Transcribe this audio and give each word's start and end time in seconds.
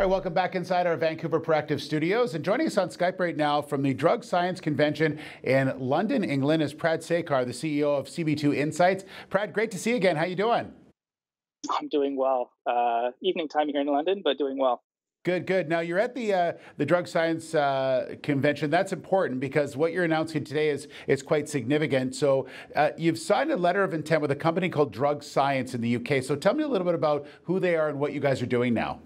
All 0.00 0.06
right, 0.06 0.10
welcome 0.12 0.32
back 0.32 0.54
inside 0.54 0.86
our 0.86 0.96
Vancouver 0.96 1.38
Proactive 1.38 1.78
studios. 1.78 2.34
And 2.34 2.42
joining 2.42 2.66
us 2.66 2.78
on 2.78 2.88
Skype 2.88 3.20
right 3.20 3.36
now 3.36 3.60
from 3.60 3.82
the 3.82 3.92
Drug 3.92 4.24
Science 4.24 4.58
Convention 4.58 5.18
in 5.42 5.78
London, 5.78 6.24
England, 6.24 6.62
is 6.62 6.72
Prad 6.72 7.00
Sekar, 7.00 7.44
the 7.44 7.52
CEO 7.52 7.98
of 7.98 8.06
CB2 8.06 8.56
Insights. 8.56 9.04
Prad, 9.28 9.52
great 9.52 9.70
to 9.72 9.78
see 9.78 9.90
you 9.90 9.96
again. 9.96 10.16
How 10.16 10.22
are 10.22 10.28
you 10.28 10.36
doing? 10.36 10.72
I'm 11.70 11.88
doing 11.90 12.16
well. 12.16 12.50
Uh, 12.66 13.10
evening 13.20 13.46
time 13.46 13.68
here 13.68 13.82
in 13.82 13.88
London, 13.88 14.22
but 14.24 14.38
doing 14.38 14.56
well. 14.56 14.82
Good, 15.22 15.46
good. 15.46 15.68
Now 15.68 15.80
you're 15.80 15.98
at 15.98 16.14
the 16.14 16.32
uh, 16.32 16.52
the 16.78 16.86
drug 16.86 17.06
science 17.06 17.54
uh, 17.54 18.14
convention. 18.22 18.70
That's 18.70 18.94
important 18.94 19.38
because 19.38 19.76
what 19.76 19.92
you're 19.92 20.04
announcing 20.04 20.44
today 20.44 20.70
is 20.70 20.88
is 21.08 21.22
quite 21.22 21.46
significant. 21.46 22.14
So 22.14 22.46
uh, 22.74 22.92
you've 22.96 23.18
signed 23.18 23.52
a 23.52 23.56
letter 23.56 23.84
of 23.84 23.92
intent 23.92 24.22
with 24.22 24.30
a 24.30 24.36
company 24.36 24.70
called 24.70 24.94
Drug 24.94 25.22
Science 25.22 25.74
in 25.74 25.82
the 25.82 25.96
UK. 25.96 26.22
So 26.22 26.36
tell 26.36 26.54
me 26.54 26.64
a 26.64 26.68
little 26.68 26.86
bit 26.86 26.94
about 26.94 27.26
who 27.42 27.60
they 27.60 27.76
are 27.76 27.90
and 27.90 28.00
what 28.00 28.14
you 28.14 28.20
guys 28.20 28.40
are 28.40 28.46
doing 28.46 28.72
now. 28.72 29.00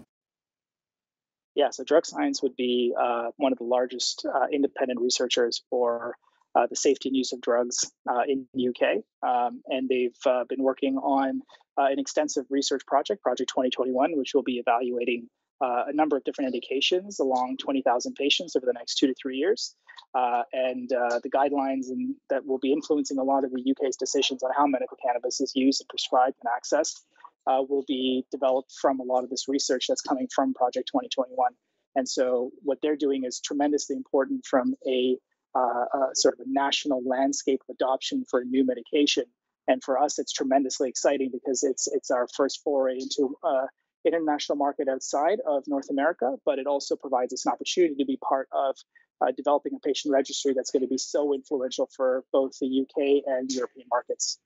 Yeah, 1.55 1.69
so 1.71 1.85
Drug 1.85 2.05
Science 2.05 2.43
would 2.43 2.55
be 2.57 2.93
uh, 2.99 3.29
one 3.37 3.53
of 3.53 3.57
the 3.57 3.63
largest 3.63 4.25
uh, 4.25 4.47
independent 4.51 4.99
researchers 4.99 5.63
for 5.69 6.15
uh, 6.53 6.67
the 6.69 6.75
safety 6.75 7.09
and 7.09 7.15
use 7.15 7.31
of 7.31 7.41
drugs 7.41 7.91
uh, 8.09 8.21
in 8.27 8.47
the 8.53 8.69
UK. 8.69 9.03
Um, 9.27 9.61
and 9.67 9.87
they've 9.89 10.15
uh, 10.25 10.43
been 10.47 10.61
working 10.61 10.97
on 10.97 11.41
uh, 11.77 11.85
an 11.85 11.99
extensive 11.99 12.45
research 12.49 12.85
project, 12.85 13.21
Project 13.21 13.49
2021, 13.49 14.17
which 14.17 14.33
will 14.33 14.43
be 14.43 14.57
evaluating 14.57 15.29
a 15.61 15.93
number 15.93 16.15
of 16.15 16.23
different 16.23 16.53
indications 16.53 17.19
along 17.19 17.57
20,000 17.57 18.13
patients 18.13 18.55
over 18.55 18.67
the 18.67 18.73
next 18.73 18.95
two 18.95 19.07
to 19.07 19.15
three 19.19 19.37
years. 19.37 19.73
and 20.13 20.89
the 20.89 21.29
guidelines 21.33 21.87
that 22.29 22.45
will 22.45 22.59
be 22.59 22.71
influencing 22.71 23.17
a 23.17 23.23
lot 23.23 23.43
of 23.43 23.51
the 23.51 23.71
UK's 23.71 23.95
decisions 23.95 24.43
on 24.43 24.51
how 24.55 24.67
medical 24.67 24.97
cannabis 25.03 25.41
is 25.41 25.53
used 25.55 25.81
and 25.81 25.89
prescribed 25.89 26.35
and 26.43 26.51
accessed 26.53 26.99
uh, 27.47 27.61
will 27.67 27.83
be 27.87 28.25
developed 28.31 28.71
from 28.79 28.99
a 28.99 29.03
lot 29.03 29.23
of 29.23 29.29
this 29.29 29.47
research 29.47 29.85
that's 29.87 30.01
coming 30.01 30.27
from 30.33 30.53
Project 30.53 30.89
2021. 30.91 31.51
And 31.95 32.07
so, 32.07 32.51
what 32.63 32.79
they're 32.81 32.95
doing 32.95 33.23
is 33.23 33.39
tremendously 33.39 33.95
important 33.95 34.45
from 34.45 34.75
a, 34.87 35.17
uh, 35.55 35.85
a 35.93 35.99
sort 36.13 36.35
of 36.39 36.45
a 36.45 36.49
national 36.51 37.01
landscape 37.05 37.61
of 37.67 37.75
adoption 37.75 38.25
for 38.29 38.41
a 38.41 38.45
new 38.45 38.65
medication. 38.65 39.25
And 39.67 39.83
for 39.83 39.97
us, 39.97 40.19
it's 40.19 40.33
tremendously 40.33 40.89
exciting 40.89 41.31
because 41.31 41.63
it's 41.63 41.87
it's 41.87 42.11
our 42.11 42.27
first 42.35 42.61
foray 42.63 42.99
into 42.99 43.35
uh, 43.43 43.67
international 44.05 44.57
market 44.57 44.87
outside 44.87 45.39
of 45.45 45.63
North 45.67 45.89
America, 45.89 46.35
but 46.45 46.59
it 46.59 46.67
also 46.67 46.95
provides 46.95 47.33
us 47.33 47.45
an 47.45 47.53
opportunity 47.53 47.95
to 47.95 48.05
be 48.05 48.17
part 48.17 48.47
of 48.51 48.75
uh, 49.21 49.31
developing 49.35 49.73
a 49.75 49.79
patient 49.79 50.13
registry 50.13 50.53
that's 50.53 50.71
going 50.71 50.83
to 50.83 50.87
be 50.87 50.97
so 50.97 51.33
influential 51.33 51.89
for 51.95 52.23
both 52.31 52.51
the 52.59 52.81
UK 52.81 53.23
and 53.25 53.49
European 53.51 53.87
markets. 53.89 54.39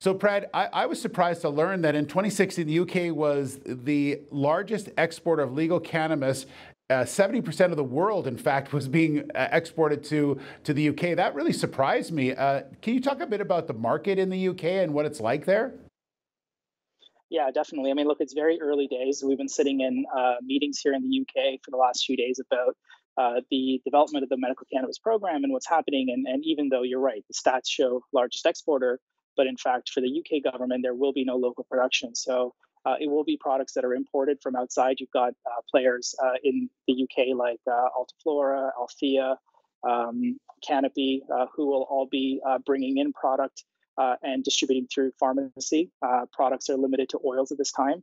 So, 0.00 0.12
Prad, 0.12 0.50
I, 0.52 0.66
I, 0.66 0.86
was 0.86 1.00
surprised 1.00 1.40
to 1.40 1.48
learn 1.48 1.80
that 1.82 1.94
in 1.94 2.04
2016, 2.04 2.66
the 2.66 2.80
UK 2.80 3.16
was 3.16 3.58
the 3.64 4.20
largest 4.30 4.90
exporter 4.98 5.42
of 5.42 5.54
legal 5.54 5.80
cannabis. 5.80 6.44
Uh, 6.90 6.96
70% 7.02 7.70
of 7.70 7.76
the 7.76 7.82
world, 7.84 8.26
in 8.26 8.36
fact, 8.36 8.72
was 8.72 8.88
being 8.88 9.28
uh, 9.34 9.48
exported 9.50 10.04
to, 10.04 10.38
to 10.64 10.74
the 10.74 10.90
UK. 10.90 11.16
That 11.16 11.34
really 11.34 11.52
surprised 11.52 12.12
me. 12.12 12.32
Uh, 12.32 12.62
can 12.82 12.94
you 12.94 13.00
talk 13.00 13.20
a 13.20 13.26
bit 13.26 13.40
about 13.40 13.66
the 13.66 13.72
market 13.72 14.18
in 14.18 14.28
the 14.28 14.48
UK 14.48 14.64
and 14.64 14.92
what 14.92 15.06
it's 15.06 15.18
like 15.18 15.46
there? 15.46 15.72
Yeah, 17.30 17.50
definitely. 17.50 17.90
I 17.90 17.94
mean, 17.94 18.06
look, 18.06 18.18
it's 18.20 18.34
very 18.34 18.60
early 18.60 18.86
days. 18.86 19.24
We've 19.26 19.38
been 19.38 19.48
sitting 19.48 19.80
in 19.80 20.04
uh, 20.16 20.34
meetings 20.42 20.78
here 20.78 20.92
in 20.92 21.02
the 21.02 21.20
UK 21.22 21.58
for 21.64 21.70
the 21.70 21.76
last 21.76 22.04
few 22.04 22.16
days 22.16 22.38
about 22.38 22.76
uh, 23.16 23.40
the 23.50 23.80
development 23.84 24.22
of 24.22 24.28
the 24.28 24.36
medical 24.36 24.66
cannabis 24.70 24.98
program 24.98 25.42
and 25.42 25.52
what's 25.52 25.66
happening. 25.66 26.10
And, 26.10 26.26
and 26.26 26.44
even 26.44 26.68
though 26.68 26.82
you're 26.82 27.00
right, 27.00 27.24
the 27.26 27.34
stats 27.34 27.68
show 27.68 28.02
largest 28.12 28.46
exporter, 28.46 29.00
but 29.36 29.46
in 29.46 29.56
fact, 29.56 29.90
for 29.90 30.00
the 30.00 30.20
UK 30.20 30.42
government, 30.42 30.82
there 30.82 30.94
will 30.94 31.12
be 31.12 31.24
no 31.24 31.36
local 31.36 31.64
production. 31.64 32.14
So 32.14 32.54
uh, 32.86 32.94
it 33.00 33.10
will 33.10 33.24
be 33.24 33.36
products 33.36 33.72
that 33.74 33.84
are 33.84 33.94
imported 33.94 34.38
from 34.40 34.54
outside. 34.54 34.96
You've 35.00 35.10
got 35.10 35.34
uh, 35.44 35.60
players 35.70 36.14
uh, 36.22 36.34
in 36.44 36.70
the 36.86 37.02
UK 37.02 37.36
like 37.36 37.60
uh, 37.66 37.88
Altaflora, 37.98 38.70
Althea, 38.78 39.36
um, 39.82 40.38
Canopy, 40.66 41.22
uh, 41.34 41.46
who 41.54 41.66
will 41.66 41.86
all 41.90 42.06
be 42.10 42.40
uh, 42.46 42.58
bringing 42.64 42.98
in 42.98 43.12
product 43.12 43.64
and 44.22 44.44
distributing 44.44 44.86
through 44.92 45.10
pharmacy. 45.18 45.90
products 46.32 46.68
are 46.68 46.76
limited 46.76 47.08
to 47.08 47.18
oils 47.24 47.50
at 47.50 47.58
this 47.58 47.72
time. 47.72 48.02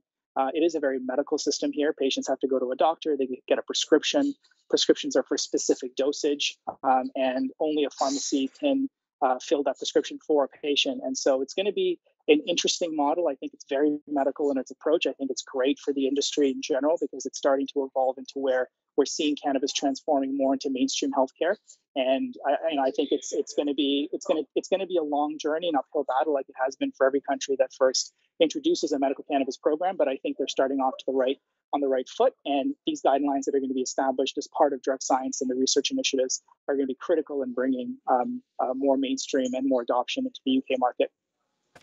it 0.53 0.63
is 0.63 0.75
a 0.75 0.79
very 0.79 0.99
medical 0.99 1.37
system 1.37 1.71
here. 1.71 1.93
Patients 1.93 2.27
have 2.27 2.39
to 2.39 2.47
go 2.47 2.59
to 2.59 2.71
a 2.71 2.75
doctor, 2.75 3.15
they 3.15 3.27
get 3.47 3.59
a 3.59 3.61
prescription. 3.61 4.33
Prescriptions 4.69 5.15
are 5.15 5.23
for 5.23 5.37
specific 5.37 5.95
dosage, 5.95 6.57
um, 6.83 7.11
and 7.15 7.51
only 7.59 7.83
a 7.83 7.91
pharmacy 7.91 8.49
can 8.59 8.89
uh, 9.23 9.39
fill 9.41 9.63
that 9.63 9.77
prescription 9.77 10.19
for 10.27 10.43
a 10.43 10.47
patient. 10.61 11.01
And 11.03 11.17
so 11.17 11.41
it's 11.41 11.53
going 11.53 11.65
to 11.65 11.73
be 11.73 11.99
an 12.27 12.41
interesting 12.47 12.95
model. 12.95 13.27
I 13.27 13.35
think 13.35 13.53
it's 13.53 13.65
very 13.69 13.97
medical 14.07 14.51
in 14.51 14.57
its 14.57 14.71
approach. 14.71 15.07
I 15.07 15.13
think 15.13 15.31
it's 15.31 15.43
great 15.43 15.79
for 15.79 15.93
the 15.93 16.07
industry 16.07 16.49
in 16.49 16.61
general 16.61 16.97
because 16.99 17.25
it's 17.25 17.37
starting 17.37 17.67
to 17.73 17.89
evolve 17.89 18.17
into 18.17 18.33
where 18.35 18.69
we're 18.97 19.05
seeing 19.05 19.35
cannabis 19.41 19.73
transforming 19.73 20.37
more 20.37 20.53
into 20.53 20.69
mainstream 20.69 21.11
healthcare. 21.11 21.55
And 21.95 22.33
I, 22.45 22.55
and 22.69 22.79
I 22.79 22.91
think 22.91 23.09
it's 23.11 23.33
it's 23.33 23.53
going 23.53 23.67
to 23.67 23.73
be 23.73 24.09
it's 24.11 24.25
going 24.25 24.43
to 24.43 24.49
it's 24.55 24.67
going 24.67 24.79
to 24.79 24.87
be 24.87 24.97
a 24.97 25.03
long 25.03 25.37
journey, 25.39 25.69
an 25.69 25.75
uphill 25.75 26.05
battle, 26.05 26.33
like 26.33 26.49
it 26.49 26.55
has 26.63 26.75
been 26.75 26.91
for 26.91 27.05
every 27.05 27.21
country 27.21 27.55
that 27.59 27.71
first 27.77 28.13
introduces 28.39 28.91
a 28.91 28.99
medical 28.99 29.25
cannabis 29.29 29.57
program. 29.57 29.95
But 29.97 30.07
I 30.07 30.17
think 30.17 30.37
they're 30.37 30.47
starting 30.47 30.79
off 30.79 30.93
to 30.99 31.05
the 31.07 31.13
right 31.13 31.37
on 31.73 31.81
the 31.81 31.87
right 31.87 32.07
foot. 32.07 32.33
And 32.45 32.75
these 32.85 33.01
guidelines 33.01 33.45
that 33.45 33.55
are 33.55 33.59
going 33.59 33.69
to 33.69 33.75
be 33.75 33.81
established 33.81 34.37
as 34.37 34.47
part 34.47 34.73
of 34.73 34.81
drug 34.81 35.01
science 35.01 35.41
and 35.41 35.49
the 35.49 35.55
research 35.55 35.91
initiatives 35.91 36.41
are 36.67 36.75
going 36.75 36.85
to 36.85 36.91
be 36.91 36.97
critical 36.99 37.43
in 37.43 37.53
bringing 37.53 37.97
um, 38.07 38.41
uh, 38.59 38.73
more 38.75 38.97
mainstream 38.97 39.53
and 39.53 39.67
more 39.67 39.81
adoption 39.81 40.25
into 40.25 40.39
the 40.45 40.57
UK 40.57 40.79
market. 40.79 41.11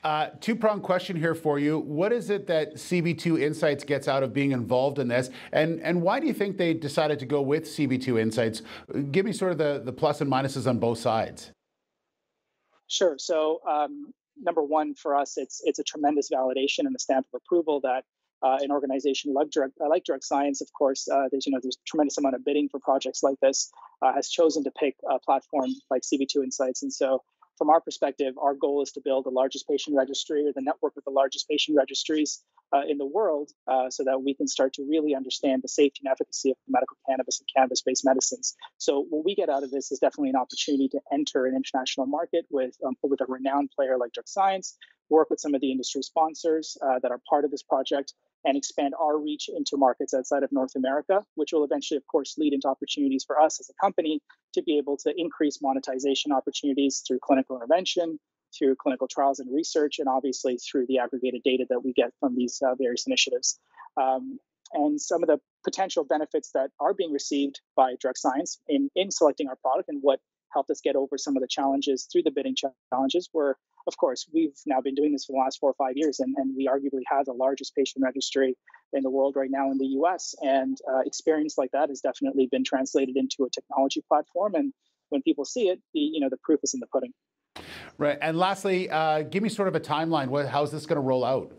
Uh, 0.03 0.29
two 0.41 0.57
pronged 0.57 0.83
question 0.83 1.17
here 1.17 1.35
for 1.35 1.59
you. 1.59 1.79
What 1.79 2.13
is 2.13 2.31
it 2.31 2.47
that 2.47 2.77
CB2 2.77 3.41
Insights 3.41 3.85
gets 3.85 4.09
out 4.09 4.23
of 4.23 4.33
being 4.33 4.53
involved 4.53 4.99
in 4.99 5.09
this? 5.09 5.31
And, 5.53 5.81
and 5.83 6.01
why 6.01 6.21
do 6.21 6.27
you 6.27 6.33
think 6.33 6.57
they 6.57 6.73
decided 6.73 7.19
to 7.19 7.27
go 7.27 7.43
with 7.43 7.65
CB2 7.65 8.19
Insights? 8.19 8.63
Give 9.11 9.27
me 9.27 9.33
sort 9.33 9.53
of 9.53 9.59
the, 9.59 9.83
the 9.85 9.93
plus 9.93 10.21
and 10.21 10.31
minuses 10.31 10.67
on 10.67 10.79
both 10.79 10.99
sides. 10.99 11.51
Sure. 12.87 13.17
So, 13.19 13.61
um, 13.69 14.13
number 14.41 14.63
one, 14.63 14.95
for 14.95 15.17
us, 15.17 15.37
it's, 15.37 15.61
it's 15.65 15.79
a 15.79 15.85
tremendous 15.85 16.31
validation 16.31 16.81
and 16.81 16.97
a 16.97 16.99
stamp 16.99 17.27
of 17.35 17.43
approval 17.45 17.81
that 17.83 18.05
uh, 18.43 18.59
an 18.61 18.71
organization 18.71 19.33
like 19.35 19.51
drug, 19.51 19.71
uh, 19.81 19.89
like 19.89 20.05
drug 20.05 20.23
science, 20.23 20.61
of 20.61 20.69
course, 20.73 21.09
uh, 21.09 21.29
there's 21.31 21.47
you 21.47 21.53
know 21.53 21.61
there's 21.63 21.79
tremendous 21.87 22.19
amount 22.19 22.35
of 22.35 22.45
bidding 22.45 22.69
for 22.69 22.81
projects 22.81 23.23
like 23.23 23.39
this, 23.41 23.71
uh, 24.03 24.13
has 24.13 24.29
chosen 24.29 24.65
to 24.65 24.71
pick 24.71 24.97
a 25.09 25.19
platform 25.19 25.71
like 25.91 26.03
CB2 26.03 26.45
Insights, 26.45 26.83
and 26.83 26.93
so 26.93 27.23
from 27.61 27.69
our 27.69 27.81
perspective, 27.83 28.39
our 28.41 28.55
goal 28.55 28.83
is 28.83 28.91
to 28.93 29.03
build 29.05 29.27
the 29.27 29.31
largest 29.31 29.69
patient 29.69 29.95
registry 29.95 30.47
or 30.47 30.53
the 30.55 30.63
network 30.63 30.97
of 30.97 31.05
the 31.05 31.11
largest 31.11 31.47
patient 31.47 31.77
registries 31.77 32.43
uh, 32.73 32.81
in 32.89 32.97
the 32.97 33.05
world 33.05 33.51
uh, 33.69 33.91
so 33.91 34.03
that 34.03 34.23
we 34.23 34.33
can 34.33 34.49
start 34.49 34.73
to 34.73 34.87
really 34.89 35.15
understand 35.15 35.61
the 35.63 35.69
safety 35.69 36.01
and 36.03 36.11
efficacy 36.11 36.53
of 36.53 36.57
medical 36.67 36.97
cannabis 37.07 37.39
and 37.39 37.47
cannabis 37.55 37.83
based 37.83 38.03
medicines. 38.03 38.57
So, 38.79 39.05
what 39.11 39.27
we 39.27 39.35
get 39.35 39.51
out 39.51 39.63
of 39.63 39.71
this 39.71 39.93
is 39.93 39.99
definitely 39.99 40.31
an 40.31 40.37
opportunity 40.37 40.89
to 40.89 41.01
enter 41.13 41.45
an 41.45 41.55
international 41.55 42.07
market 42.07 42.47
with, 42.51 42.79
um, 42.83 42.97
with 43.03 43.21
a 43.21 43.27
renowned 43.29 43.73
player 43.77 43.99
like 43.99 44.13
Drug 44.13 44.27
Science, 44.27 44.79
work 45.11 45.29
with 45.29 45.39
some 45.39 45.55
of 45.55 45.61
the 45.61 45.71
industry 45.71 46.03
sponsors 46.03 46.79
that 47.03 47.11
are 47.11 47.21
part 47.29 47.45
of 47.45 47.51
this 47.51 47.63
project, 47.63 48.15
and 48.45 48.57
expand 48.57 48.95
our 48.99 49.19
reach 49.19 49.49
into 49.49 49.77
markets 49.77 50.15
outside 50.15 50.43
of 50.43 50.53
North 50.53 50.75
America, 50.77 51.25
which 51.35 51.53
will 51.53 51.65
eventually, 51.65 51.99
of 51.99 52.07
course, 52.07 52.37
lead 52.39 52.53
into 52.53 52.69
opportunities 52.69 53.25
for 53.25 53.41
us 53.41 53.61
as 53.61 53.69
a 53.69 53.75
company 53.85 54.21
to 54.55 54.63
be 54.63 54.79
able 54.79 54.97
to 54.97 55.13
increase 55.17 55.61
monetization 55.63 56.33
opportunities 56.33 57.03
through 57.07 57.19
clinical 57.23 57.57
intervention, 57.57 58.19
through 58.57 58.77
clinical 58.77 59.07
trials 59.07 59.39
and 59.41 59.55
research, 59.55 59.99
and 59.99 60.09
obviously 60.09 60.57
through 60.57 60.87
the 60.87 60.99
aggregated 60.99 61.43
data 61.43 61.67
that 61.69 61.85
we 61.85 61.93
get 61.93 62.13
from 62.19 62.35
these 62.35 62.61
uh, 62.65 62.75
various 62.75 63.07
initiatives. 63.07 63.59
Um, 63.97 64.39
and 64.73 65.01
some 65.01 65.23
of 65.23 65.29
the 65.29 65.41
potential 65.65 66.05
benefits 66.05 66.53
that 66.53 66.71
are 66.79 66.95
being 66.95 67.13
received 67.13 67.61
by 67.77 67.95
drug 68.01 68.17
science 68.17 68.59
in, 68.69 68.89
in 68.95 69.11
selecting 69.11 69.49
our 69.49 69.57
product 69.57 69.89
and 69.89 69.99
what 70.01 70.21
helped 70.53 70.71
us 70.71 70.81
get 70.81 70.97
over 70.97 71.17
some 71.17 71.37
of 71.37 71.41
the 71.41 71.49
challenges 71.49 72.09
through 72.11 72.23
the 72.23 72.31
bidding 72.31 72.55
challenges 72.91 73.29
were 73.33 73.57
of 73.87 73.97
course, 73.97 74.27
we've 74.33 74.57
now 74.67 74.81
been 74.81 74.95
doing 74.95 75.13
this 75.13 75.25
for 75.25 75.33
the 75.33 75.39
last 75.39 75.59
four 75.59 75.71
or 75.71 75.75
five 75.75 75.97
years, 75.97 76.21
and, 76.21 76.35
and 76.37 76.55
we 76.57 76.69
arguably 76.69 77.03
have 77.07 77.27
the 77.27 77.33
largest 77.33 77.75
patient 77.75 78.05
registry 78.05 78.57
in 78.93 79.03
the 79.03 79.11
world 79.11 79.35
right 79.37 79.51
now 79.51 79.71
in 79.71 79.79
the 79.79 79.87
US. 79.87 80.35
And 80.41 80.77
uh, 80.89 81.01
experience 81.01 81.57
like 81.57 81.71
that 81.73 81.89
has 81.89 82.01
definitely 82.01 82.49
been 82.51 82.65
translated 82.65 83.17
into 83.17 83.45
a 83.45 83.51
technology 83.51 84.03
platform. 84.07 84.55
And 84.55 84.73
when 85.09 85.23
people 85.23 85.45
see 85.45 85.69
it, 85.69 85.81
the, 85.95 86.01
you 86.01 86.21
know, 86.21 86.29
the 86.29 86.39
proof 86.43 86.61
is 86.63 86.75
in 86.75 86.81
the 86.81 86.87
pudding. 86.87 87.13
Right. 87.99 88.19
And 88.21 88.39
lastly, 88.39 88.89
uh, 88.91 89.23
give 89.23 89.43
me 89.43 89.49
sort 89.49 89.69
of 89.69 89.75
a 89.75 89.81
timeline. 89.81 90.29
What, 90.29 90.49
how's 90.49 90.73
this 90.73 90.87
going 90.87 90.97
to 90.97 91.03
roll 91.03 91.25
out? 91.25 91.53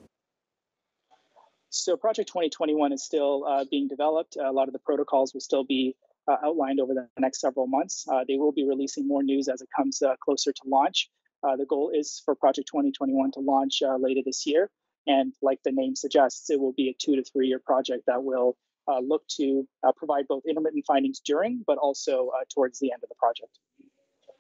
So, 1.74 1.96
Project 1.96 2.28
2021 2.28 2.92
is 2.92 3.04
still 3.04 3.46
uh, 3.46 3.64
being 3.70 3.88
developed. 3.88 4.36
a 4.36 4.52
lot 4.52 4.68
of 4.68 4.74
the 4.74 4.80
protocols 4.80 5.34
will 5.34 5.42
still 5.42 5.64
be 5.64 5.96
outlined 6.44 6.80
over 6.80 6.94
the 6.94 7.08
next 7.20 7.42
several 7.42 7.68
months. 7.68 8.06
Uh, 8.12 8.24
they 8.28 8.38
will 8.38 8.52
be 8.52 8.68
releasing 8.68 9.08
more 9.08 9.24
news 9.24 9.48
as 9.48 9.62
it 9.62 9.70
comes 9.76 10.02
uh, 10.02 10.16
closer 10.24 10.52
to 10.52 10.62
launch. 10.68 11.10
Uh, 11.44 11.56
the 11.56 11.66
goal 11.66 11.92
is 11.94 12.22
for 12.24 12.36
Project 12.36 12.68
2021 12.68 13.32
to 13.32 13.40
launch 13.40 13.82
uh, 13.82 13.96
later 13.96 14.22
this 14.26 14.46
year. 14.46 14.70
And 15.08 15.34
like 15.42 15.60
the 15.64 15.72
name 15.72 15.96
suggests, 15.96 16.50
it 16.50 16.60
will 16.60 16.74
be 16.74 16.90
a 16.90 16.96
two 17.00 17.16
to 17.16 17.24
three 17.24 17.48
year 17.48 17.60
project 17.60 18.04
that 18.08 18.24
will 18.24 18.58
uh, 18.88 19.00
look 19.00 19.24
to 19.40 19.68
uh, 19.84 19.92
provide 19.96 20.28
both 20.28 20.44
intermittent 20.48 20.86
findings 20.86 21.20
during, 21.20 21.64
but 21.66 21.78
also 21.78 22.30
uh, 22.30 22.44
towards 22.54 22.80
the 22.80 22.92
end 22.92 23.02
of 23.04 23.10
the 23.10 23.16
project. 23.16 23.58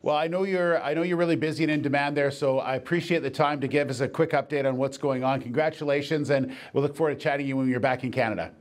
Well, 0.03 0.15
I 0.15 0.27
know 0.27 0.43
you're 0.43 0.81
I 0.81 0.95
know 0.95 1.03
you're 1.03 1.17
really 1.17 1.35
busy 1.35 1.63
and 1.63 1.71
in 1.71 1.83
demand 1.83 2.17
there, 2.17 2.31
so 2.31 2.57
I 2.57 2.75
appreciate 2.75 3.19
the 3.19 3.29
time 3.29 3.61
to 3.61 3.67
give 3.67 3.89
us 3.89 3.99
a 3.99 4.07
quick 4.07 4.31
update 4.31 4.67
on 4.67 4.77
what's 4.77 4.97
going 4.97 5.23
on. 5.23 5.41
Congratulations, 5.41 6.31
and 6.31 6.55
we'll 6.73 6.83
look 6.83 6.95
forward 6.95 7.19
to 7.19 7.23
chatting 7.23 7.45
you 7.45 7.55
when 7.55 7.69
you're 7.69 7.79
back 7.79 8.03
in 8.03 8.11
Canada. 8.11 8.51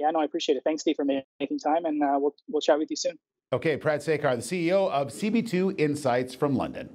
Yeah, 0.00 0.10
no, 0.10 0.20
I 0.20 0.24
appreciate 0.24 0.56
it. 0.56 0.62
Thanks, 0.64 0.82
Steve, 0.82 0.96
for 0.96 1.04
making 1.04 1.58
time, 1.58 1.84
and 1.84 2.02
uh, 2.02 2.16
we'll 2.18 2.34
we'll 2.48 2.62
chat 2.62 2.78
with 2.78 2.90
you 2.90 2.96
soon. 2.96 3.18
Okay, 3.52 3.76
Prad 3.76 4.00
Sekar, 4.00 4.36
the 4.36 4.42
CEO 4.70 4.90
of 4.90 5.08
CB2 5.08 5.78
Insights 5.78 6.34
from 6.34 6.56
London. 6.56 6.88